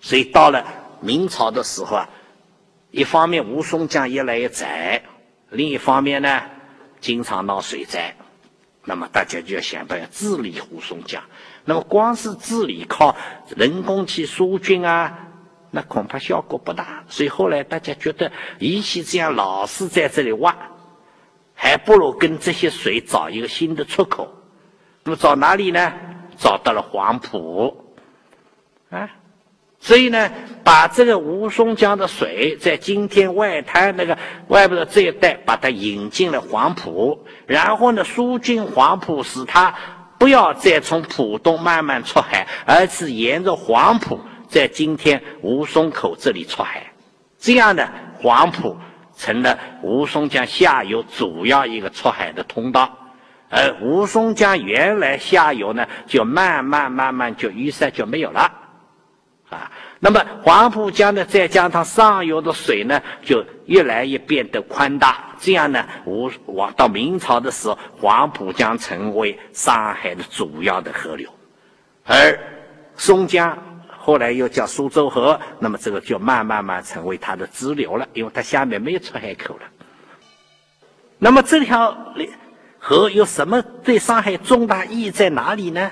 [0.00, 0.66] 所以到了
[1.00, 2.08] 明朝的时候啊，
[2.90, 5.00] 一方面吴淞江越来越窄，
[5.50, 6.42] 另一方面呢，
[7.00, 8.12] 经常闹水灾，
[8.84, 11.22] 那么大家就要想办法治理吴淞江。
[11.64, 13.14] 那么光是治理靠
[13.56, 15.16] 人工去疏浚啊。
[15.74, 20.54] 那恐怕效果不大，所以后来大家觉得，与其这样老是在这里挖，
[21.54, 24.28] 还不如跟这些水找一个新的出口。
[25.02, 25.90] 那么找哪里呢？
[26.36, 27.94] 找到了黄浦，
[28.90, 29.08] 啊，
[29.80, 30.30] 所以呢，
[30.62, 39.74] 把这个吴淞江的水在今天外滩那个外边的这一带，把它引进了黄浦，然后呢，疏浚黄浦，使它
[40.18, 44.20] 不要再从浦东慢慢出海，而是沿着黄浦。
[44.52, 46.92] 在今天吴淞口这里出海，
[47.38, 47.88] 这样呢，
[48.20, 48.76] 黄浦
[49.16, 52.94] 成了吴淞江下游主要一个出海的通道，
[53.48, 58.40] 而吴淞江原来下游呢，就慢慢慢慢就淤塞就没有了，
[59.48, 71.30] 啊，那么黄浦江呢，再加上上游的水呢，就越来越变得宽大，这样呢，吴往到明朝的时候，黄浦江成为上海的主要的河流，
[72.04, 72.38] 而
[72.96, 73.56] 松江。
[74.04, 79.62] 后来又叫苏州河，那么这个就慢慢慢成为它的支流了，因为它下面没有出海口了。
[81.18, 81.96] 那么这条
[82.80, 85.88] 河有什么对上海重大意义在哪里呢？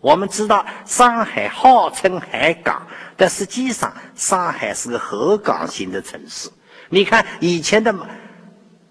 [0.00, 2.82] 我们知道上海号称海港，
[3.16, 6.50] 但实际上上海是个河港型的城市。
[6.88, 7.94] 你看以前的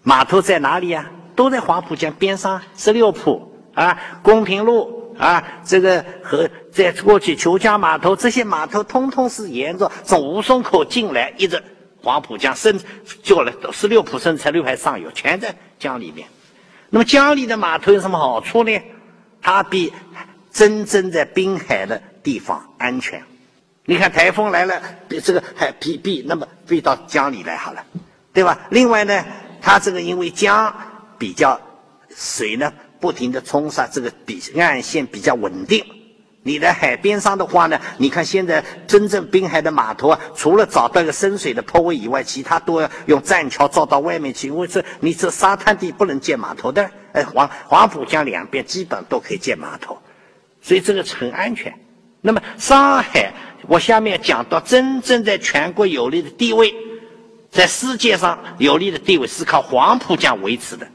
[0.01, 1.05] 码头在哪里呀？
[1.35, 5.02] 都在黄浦江边上，十六铺啊，公平路。
[5.17, 11.61] 啊，这个和在过去虬江码头，这些码头通通是沿着从吴淞口进来，一直
[12.01, 12.79] 黄浦江深
[13.21, 16.27] 就了十六浦深才六海上游，全在江里面。
[16.89, 18.81] 那么江里的码头有什么好处呢？
[19.41, 19.91] 它比
[20.51, 23.21] 真正在滨海的地方安全。
[23.85, 27.83] 你看台风来了，比这个还比比那么飞到江里来好了，
[28.31, 28.57] 对吧？
[28.69, 29.25] 另外呢，
[29.61, 30.73] 它这个因为江
[31.17, 31.59] 比较
[32.15, 32.71] 水呢。
[33.03, 35.83] 不停的冲刷，这个比岸线比较稳定，
[36.41, 44.47] 你在海边上的话呢，你看现在真正滨海的码头啊，除了找到一个深水的泊位以外，其他都要用栈桥造到外面去。
[44.47, 46.89] 因为这你这沙滩地不能建码头的。
[47.11, 49.97] 哎，黄黄浦江两边基本都可以建码头，
[50.61, 51.73] 所以这个很安全。
[52.21, 53.33] 那么上海，
[53.67, 56.73] 我下面讲到真正在全国有利的地位，
[57.51, 60.87] 在世界上有利的地位是靠黄浦江维持的。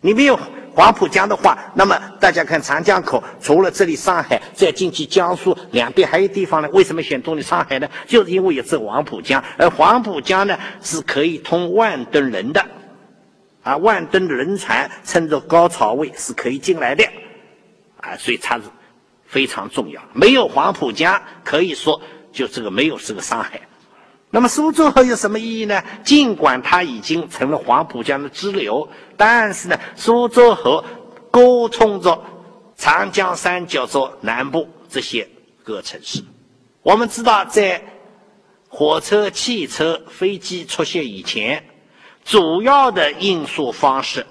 [0.00, 0.36] 你没有。
[0.76, 6.68] 黄浦江的话，那么大家看长江口，除了这里上海，再进去江苏两边还有地方呢。
[6.70, 7.88] 为什么选中的上海呢？
[8.06, 12.62] 就是因为有这黄浦江，而黄浦江呢是可以通万吨人的，
[13.62, 17.02] 啊，万吨轮船乘着高潮位是可以进来的，
[18.02, 18.64] 啊，所以它是
[19.24, 20.02] 非常重要。
[20.12, 21.98] 没有黄浦江，可以说
[22.32, 23.58] 就这个没有这个上海。
[24.36, 25.82] 那么苏州河有什么意义呢？
[26.04, 30.84] 尽管它已经成了黄浦江的支流，但是呢，苏州河
[31.30, 32.22] 沟通着
[32.76, 35.26] 长江三角洲南部这些
[35.64, 36.22] 各城市。
[36.82, 37.82] 我们知道，在
[38.68, 41.64] 火车、汽车、飞机出现以前，
[42.22, 44.26] 主要的运输方式，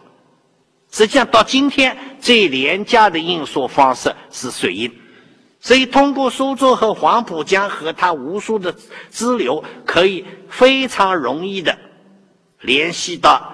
[0.92, 5.05] 实际上到今天最廉价的运输方式是水运。
[5.66, 8.72] 所以，通过苏州和黄浦江和它无数的
[9.10, 11.76] 支流，可以非常容易的
[12.62, 13.52] 联系到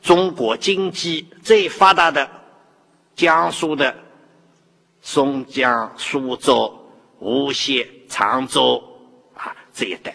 [0.00, 2.30] 中国经济最发达的
[3.16, 3.92] 江苏的
[5.02, 6.72] 松江、苏州、
[7.18, 8.80] 无锡、常州
[9.34, 10.14] 啊这一带，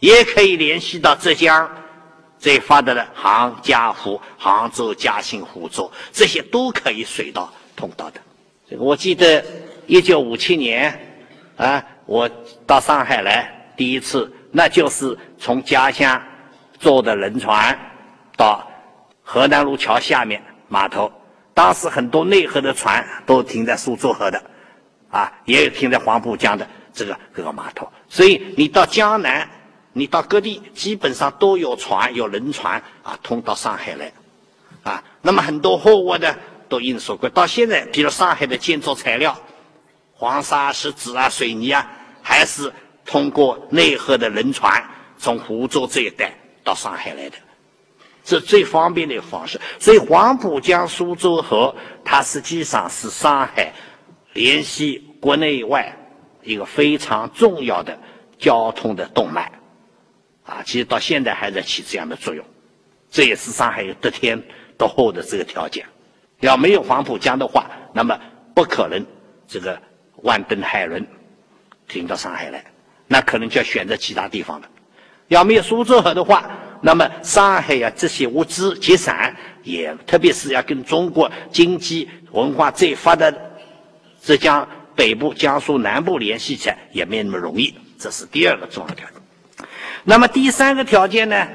[0.00, 1.66] 也可以联系到浙江
[2.38, 8.20] 最发达的杭嘉湖、杭州、嘉兴、湖州，这些都可以水道通道的。
[8.76, 9.42] 我记得。
[9.86, 10.98] 一九五七年，
[11.56, 12.30] 啊，我
[12.66, 16.20] 到上海来第一次，那就是从家乡
[16.78, 17.76] 坐的轮船
[18.36, 18.66] 到
[19.22, 21.10] 河南路桥下面码头。
[21.54, 24.42] 当时很多内河的船都停在苏州河的，
[25.10, 27.90] 啊，也有停在黄浦江的这个这个码头。
[28.08, 29.46] 所以你到江南，
[29.92, 34.12] 你到各地基本上都有船，有轮船啊，通到上海来，
[34.84, 36.34] 啊，那么很多货物呢
[36.68, 37.28] 都运输过。
[37.28, 39.36] 到现在，比如上海的建筑材料。
[40.22, 41.84] 黄沙、石子啊、水泥啊，
[42.22, 42.72] 还是
[43.04, 44.80] 通过内河的轮船
[45.18, 46.32] 从湖州这一带
[46.62, 47.36] 到上海来的，
[48.24, 49.60] 是最方便的一个方式。
[49.80, 53.72] 所以黄浦江、苏州河，它实际上是上海
[54.32, 55.92] 联系国内外
[56.44, 57.98] 一个非常重要的
[58.38, 59.50] 交通的动脉，
[60.44, 62.44] 啊，其实到现在还在起这样的作用。
[63.10, 64.40] 这也是上海有得天
[64.78, 65.84] 独厚的这个条件。
[66.38, 68.16] 要没有黄浦江的话，那么
[68.54, 69.04] 不可能
[69.48, 69.76] 这个。
[70.22, 71.06] 万吨海轮
[71.86, 72.64] 停到上海来，
[73.06, 74.68] 那可能就要选择其他地方了。
[75.28, 83.32] 要没有苏州河的话，那么上海呀这些物资集散，也特别是要跟中国经济文化最发达
[84.22, 87.74] 浙江北部、江苏南部联系起来，也没那么容易。
[87.98, 89.66] 这是第二个重要条件。
[90.04, 91.48] 那么第三个条件呢？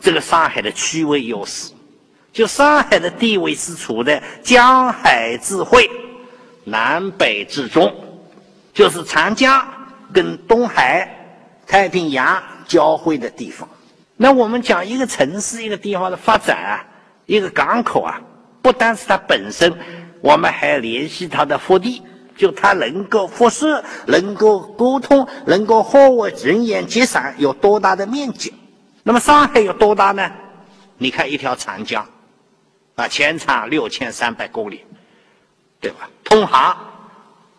[0.00, 1.72] 这个上海的区位优势，
[2.32, 5.88] 就上海的地位是处在江海之会。
[6.64, 7.94] 南北之中，
[8.72, 9.66] 就是长江
[10.12, 11.08] 跟东海、
[11.66, 13.68] 太平洋交汇的地方。
[14.16, 16.84] 那我们讲一个城市、一个地方的发展啊，
[17.26, 18.20] 一个港口啊，
[18.62, 19.72] 不单是它本身，
[20.20, 22.02] 我们还联系它的腹地，
[22.36, 28.54] 就它能够辐射、能够沟通、能够货物人员集散有多大的面积。
[29.02, 30.30] 那么上海有多大呢？
[30.96, 32.06] 你看一条长江，
[32.94, 34.84] 啊，全长六千三百公里。
[35.84, 36.08] 对吧？
[36.24, 36.74] 通航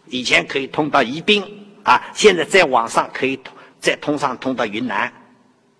[0.07, 1.43] 以前可以通到宜宾
[1.83, 3.39] 啊，现在再往上可以
[3.79, 5.13] 再通上通到云南，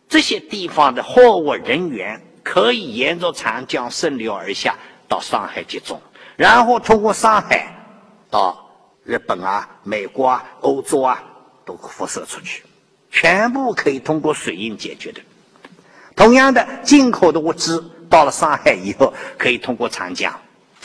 [0.08, 4.76] 这些地方的货物人员可以沿着长江顺流而下
[5.08, 6.00] 到上海集中，
[6.36, 7.76] 然后通过上海
[8.30, 8.56] 到
[9.04, 11.24] 日本啊、美国啊、欧洲啊
[11.66, 12.64] 都辐射出去，
[13.10, 15.20] 全部可以通过水运解决的。
[16.16, 20.32] 同样的，进口的物资到了上海以后，可以通过长江。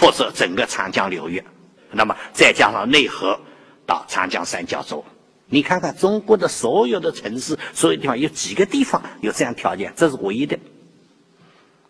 [0.00, 1.44] 辐射整个长江流域，
[1.90, 3.38] 那么再加上内河
[3.84, 5.04] 到长江三角洲，
[5.44, 9.92] 你看看中国的所有的城市，所有地方有几个地方有这样条件？
[9.94, 10.58] 这是唯一的。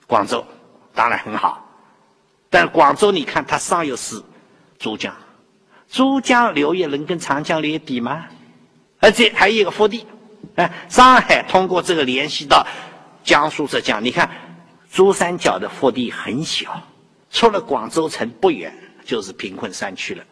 [0.09, 0.45] 广州
[0.93, 1.65] 当然很好，
[2.51, 4.21] 但广州你看它上游是
[4.81, 5.15] 珠江，
[5.89, 8.27] 珠江流域能跟长江流域比吗？
[8.99, 10.05] 而且还有一个腹地，
[10.57, 12.67] 哎，上海通过这个联系到
[13.23, 14.29] 江苏、浙江，你看
[14.91, 16.83] 珠三角的腹地很小。
[17.31, 18.73] 出了广州城不远，
[19.05, 20.25] 就是贫困山区了。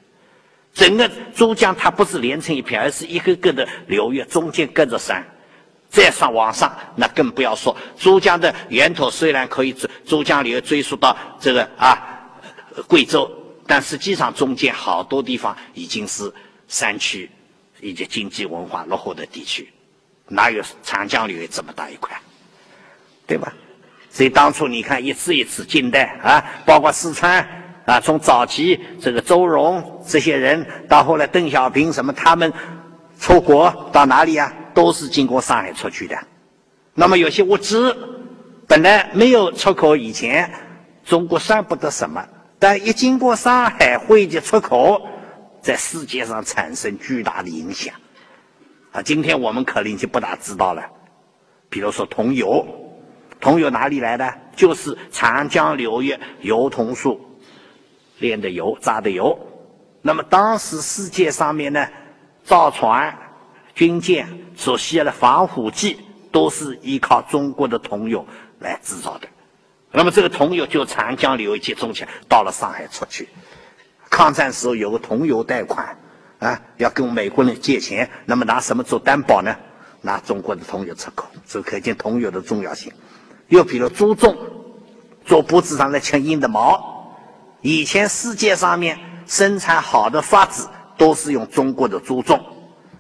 [0.75, 5.25] 整个珠江它不是连成一片，而是一个个的流域，中间隔着山。
[5.91, 7.75] 再上往上，那更不要说。
[7.97, 11.97] 珠江的源头虽然可以追珠江流追溯到这个啊
[12.87, 13.31] 贵州，
[13.67, 16.31] 但实际上中间好多地方已经是
[16.69, 17.31] 山区
[17.81, 19.73] 以及经济文化落后的地区，
[20.27, 22.21] 哪有长江流域这么大一块，
[23.27, 23.51] 对吧？
[24.19, 27.39] 所以当初你看一次一次近代啊，包括四川
[27.87, 32.53] 啊，从早期这个周荣这些人，到后来邓小平什么，他们
[33.21, 36.19] 出国到哪里啊，都是经过上海出去的。
[36.95, 37.97] 那么有些物资
[38.67, 40.53] 本来没有出口以前，
[41.05, 42.21] 中国算不得什么，
[42.59, 45.01] 但一经过上海汇集出口，
[45.63, 47.95] 在世界上产生巨大的影响。
[48.91, 50.83] 啊，今天我们可能就不大知道了，
[51.71, 52.67] 比如说桐油。
[53.41, 54.35] 桐油哪里来的？
[54.57, 57.39] 就是长江流域油桐树
[58.19, 59.39] 炼的油、榨的油。
[60.03, 61.89] 那么当时世界上面呢，
[62.43, 63.17] 造船、
[63.75, 66.01] 军舰所需要的防腐剂，
[66.33, 68.27] 都是依靠中国的桐油
[68.59, 69.29] 来制造的。
[69.93, 73.29] 那么这个桐油就长江流域集中起来，到了上海出去。
[74.11, 75.99] 抗战时候有个桐油贷款
[76.41, 79.55] 啊，要跟美国人借钱，那么拿什么做担保呢？
[80.01, 82.93] 拿中国的桐油出口，这可见桐油的重要性。
[83.49, 84.37] 又比如猪种，
[85.25, 87.15] 做脖子上的牵硬的毛，
[87.61, 92.41] 以前世界上面生产好的发子都是用中国的猪种，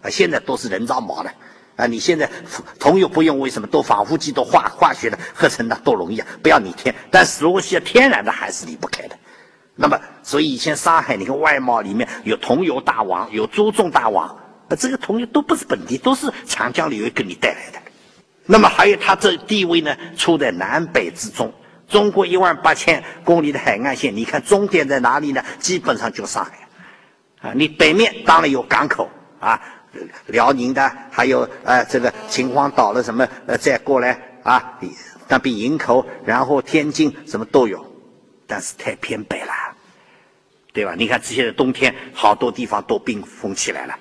[0.03, 1.30] 啊，现在都是人造毛的，
[1.76, 2.30] 啊，你现在
[2.78, 3.68] 桐油不用，为什么？
[3.68, 6.26] 都防腐剂，都化化学的合成的，都容易啊！
[6.42, 9.16] 不要你添，但是如果需要天然的，还是离不开的。
[9.74, 14.28] 那么，所以以前上海，你看外贸里面有桐油大王，有猪种大王，
[14.68, 17.78] 啊，这个桐油都不是本地，都是长江流域给你带来的。
[18.51, 21.53] 那么还有它这地位呢，处在南北之中。
[21.86, 25.44] 中国一万八千公里的海岸线，你看终点在哪里呢？
[25.59, 26.53] 基本上就上海。
[27.40, 29.61] 啊，你北面当然有港口啊，
[30.26, 34.78] 辽宁的，还有呃这个秦皇岛的什么呃再过来啊，
[35.28, 37.84] 那边营口，然后天津什么都有，
[38.46, 39.53] 但是太偏北了，
[40.72, 40.94] 对吧？
[40.96, 43.94] 你看这些冬天好多地方都冰封起来了。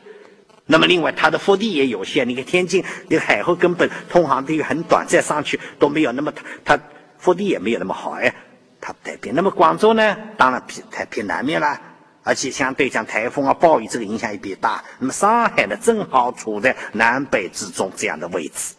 [0.69, 2.27] 那么，另外它的腹地也有限。
[2.27, 6.29] 你看天津那个海河根本通航地域很短，再上去都没有那么
[6.65, 6.77] 它
[7.17, 8.33] 腹地也没有那么好哎，
[8.81, 9.33] 它不太偏。
[9.33, 11.79] 那么广州呢，当然偏太偏南面了，
[12.21, 14.83] 而且相对讲台风啊、暴雨这个影响也比较大。
[14.99, 18.75] 那么上海呢，正好处在南北之中这样的位置，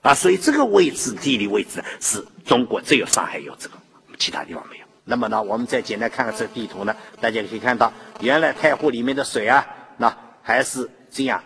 [0.00, 3.74] 啊，所以这个位置地理位置是中国只有上海有这个，
[4.18, 4.84] 其他地方没有。
[5.04, 9.66] 那么呢，我们再简单看看这地图呢，大家可以看到，原来太湖里面的水啊，
[9.98, 10.88] 那还是。
[11.10, 11.42] 这样，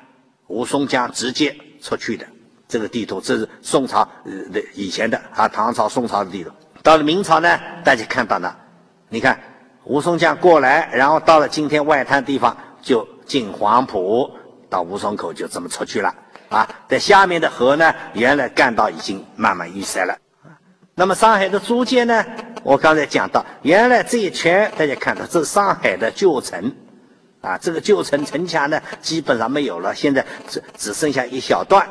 [0.46, 2.26] 吴淞江直接出去的
[2.68, 6.50] 这个地图，这是宋朝呃的以前的啊，唐朝、宋朝的地图。
[6.82, 8.56] 到了明朝呢，大家看到了，
[9.08, 9.38] 你看
[9.84, 14.30] 吴淞江过来，然后到了今天外滩地方，就进黄埔
[14.68, 16.14] 到吴淞口，就这么出去了
[16.48, 16.68] 啊。
[16.88, 20.16] 在下面的河呢，原来干道已经慢慢淤塞了。
[20.94, 22.24] 那么上海的租界呢，
[22.62, 26.74] 我刚才讲到，原来这一圈大家看到，这是上海的旧城。
[27.42, 31.86] 啊，这个旧城城墙呢，基本上没有了，现在只只剩下一小段，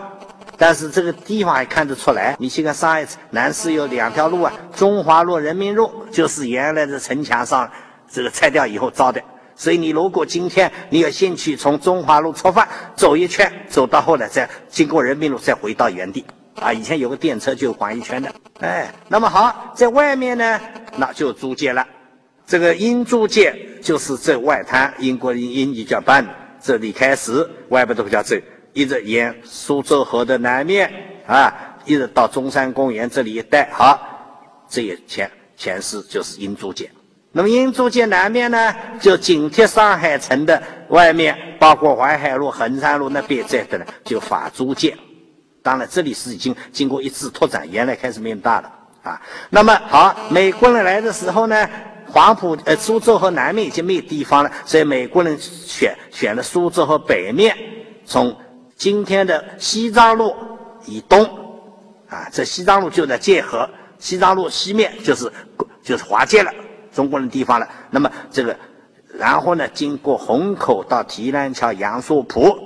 [0.58, 2.36] 但是这个地方还看得出来。
[2.40, 7.70] 你去看上海南市有两条路啊，中华路、人民路，就是原来的城墙上
[8.10, 9.22] 这个拆掉以后造的。
[9.54, 16.26] 所以你如果今天你有兴趣从中华路出发，走一圈，走到后来再经过人民路，再回到原地。
[16.60, 18.32] 啊，以前有个电车就环一圈的。
[18.62, 20.60] 哎，那么好，在外面呢，
[20.96, 21.86] 那就租界了。
[22.52, 26.26] 这个英租界就是这外滩，英国英英语叫 ban，
[26.62, 28.44] 这里开始，外边都叫这，
[28.74, 30.92] 一直沿苏州河的南面
[31.26, 33.98] 啊，一直到中山公园这里一带，好，
[34.68, 36.92] 这也前前世就是英租界。
[37.32, 44.94] 那么英租界南面呢，就紧贴上海城的外面，包括淮海路、衡山路那边在的呢，就法租界。
[45.64, 48.70] 当然，这里是已经经过一次拓展，原来开始没那么大的
[49.04, 49.22] 啊。
[49.50, 51.70] 那么好，美国人来的时候呢？
[52.12, 57.56] 黄埔呃，苏州和南面已经没有地方了，所以美国人选选了苏州和北面，
[58.06, 58.36] 从
[58.76, 60.36] 今天的西藏路
[60.86, 61.24] 以东，
[62.10, 65.32] 啊，这西藏路就在界河，西藏路西面就是
[65.82, 66.52] 就是华界了，
[66.92, 67.68] 中国人地方了。
[67.90, 68.54] 那么这个，
[69.18, 72.58] 然后呢，经过虹口到提篮桥、杨树浦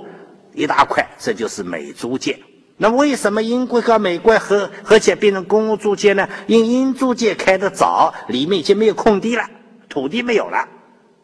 [0.54, 2.36] 一大块，这就是美租界。
[2.78, 6.28] 那为什么英国和美国合合起来变成公共租界呢？
[6.46, 9.48] 因英租界开得早，里面已经没有空地了，
[9.88, 10.68] 土地没有了，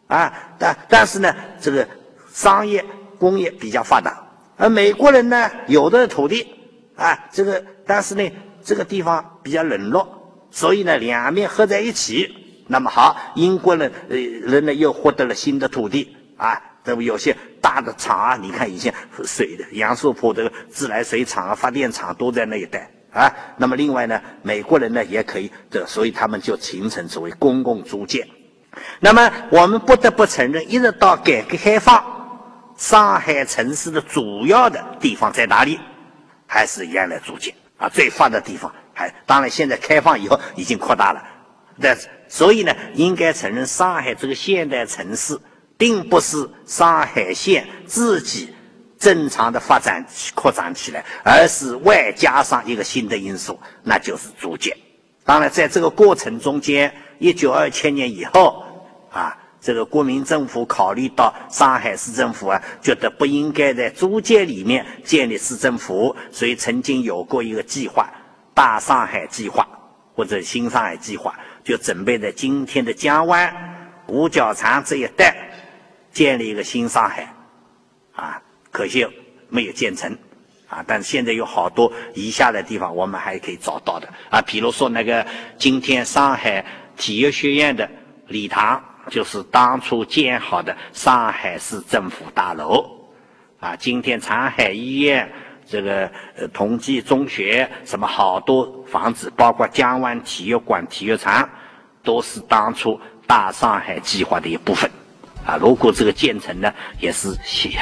[0.07, 1.87] 啊，但但是呢，这个
[2.31, 2.83] 商业
[3.19, 4.23] 工业比较发达，
[4.57, 6.47] 而美国人呢，有的土地，
[6.95, 8.31] 啊，这个但是呢，
[8.63, 12.33] 这个地方比较冷落，所以呢，两面合在一起，
[12.67, 17.35] 那么好，英国人呃人呢又获得了新的土地，啊，这不有些。
[17.63, 23.33] 大的厂啊，你看以前水的杨树浦的自来水厂啊、发电厂都在那一带啊。
[23.55, 28.27] 那么另外呢，美国人呢也可以，这所以他们就形成所谓公共租界。
[28.99, 32.03] 那么我们不得不承认，一直到改革开放，
[32.75, 35.79] 上海城市的主要的地方在哪里？
[36.45, 38.69] 还是原来租界啊，最发达地方。
[38.93, 41.23] 还当然，现在开放以后已经扩大了。
[41.81, 45.39] 但是所以呢，应该承认，上海这个现代城市，
[45.83, 48.47] 并不是上海县自己
[48.97, 50.01] 正常的发展
[50.33, 54.73] 扩展起来，而是外加上一个新的因素，那就是租界。
[55.25, 58.63] 当然，在这个过程中间，一九二七年以后
[59.11, 59.37] 啊。
[59.59, 68.09] 这个国民政府考虑到上海市政府啊，觉得不应该在租界里面建立市政府，所以曾经有过一个计划——
[68.53, 69.65] 大上海计划
[70.13, 73.53] 或者新上海计划，就准备在今天的江湾、
[74.07, 75.33] 五角场这一带
[76.13, 77.33] 建立一个新上海，
[78.15, 78.41] 啊，
[78.71, 79.05] 可惜
[79.49, 80.17] 没有建成，
[80.69, 85.25] 啊，但是现在有好多余下的地方我们还可以找到的，啊，比如说那个
[85.57, 86.63] 今天上海
[86.95, 87.89] 体育学院的
[88.27, 88.81] 礼堂。
[89.09, 92.89] 就是当初建好的上海市政府大楼，
[93.59, 95.29] 啊，今天长海医院、
[95.65, 101.49] 这个呃同济中学，什么好多房子，包括江湾体育馆、体育场，
[102.01, 102.97] 都是当初
[103.27, 104.89] 大上海计划的一部分，
[105.45, 107.29] 啊，如果这个建成呢，也是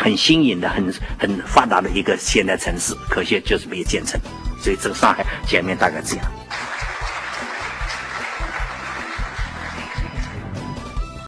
[0.02, 4.20] 很新颖的、很很发达的一个现代城市，可惜就是没有建成，
[4.62, 6.26] 所以这个上海前面大概这样。